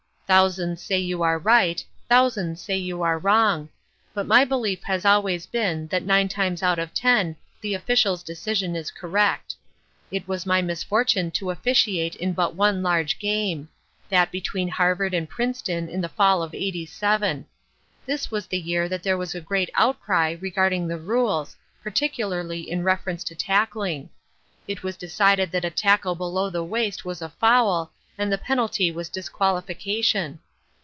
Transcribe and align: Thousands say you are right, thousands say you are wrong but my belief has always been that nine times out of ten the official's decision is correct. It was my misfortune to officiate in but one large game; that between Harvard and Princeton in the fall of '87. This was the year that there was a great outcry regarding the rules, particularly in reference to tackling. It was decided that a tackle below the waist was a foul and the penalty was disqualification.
Thousands 0.33 0.81
say 0.81 0.97
you 0.97 1.23
are 1.23 1.37
right, 1.37 1.83
thousands 2.07 2.61
say 2.61 2.77
you 2.77 3.01
are 3.01 3.19
wrong 3.19 3.67
but 4.13 4.25
my 4.25 4.45
belief 4.45 4.81
has 4.83 5.03
always 5.03 5.45
been 5.45 5.87
that 5.87 6.03
nine 6.05 6.29
times 6.29 6.63
out 6.63 6.79
of 6.79 6.93
ten 6.93 7.35
the 7.59 7.73
official's 7.73 8.23
decision 8.23 8.73
is 8.73 8.91
correct. 8.91 9.55
It 10.09 10.29
was 10.29 10.45
my 10.45 10.61
misfortune 10.61 11.31
to 11.31 11.51
officiate 11.51 12.15
in 12.15 12.31
but 12.31 12.55
one 12.55 12.81
large 12.81 13.19
game; 13.19 13.67
that 14.07 14.31
between 14.31 14.69
Harvard 14.69 15.13
and 15.13 15.29
Princeton 15.29 15.89
in 15.89 15.99
the 15.99 16.07
fall 16.07 16.41
of 16.41 16.53
'87. 16.55 17.45
This 18.05 18.31
was 18.31 18.47
the 18.47 18.57
year 18.57 18.87
that 18.87 19.03
there 19.03 19.17
was 19.17 19.35
a 19.35 19.41
great 19.41 19.69
outcry 19.75 20.37
regarding 20.39 20.87
the 20.87 20.97
rules, 20.97 21.57
particularly 21.83 22.61
in 22.61 22.83
reference 22.83 23.25
to 23.25 23.35
tackling. 23.35 24.09
It 24.65 24.81
was 24.81 24.95
decided 24.95 25.51
that 25.51 25.65
a 25.65 25.69
tackle 25.69 26.15
below 26.15 26.49
the 26.49 26.63
waist 26.63 27.03
was 27.03 27.21
a 27.21 27.27
foul 27.27 27.91
and 28.17 28.31
the 28.31 28.37
penalty 28.37 28.91
was 28.91 29.09
disqualification. 29.09 30.37